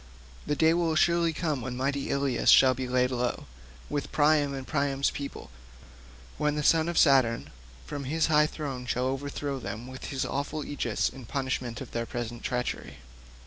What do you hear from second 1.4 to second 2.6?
when mighty Ilius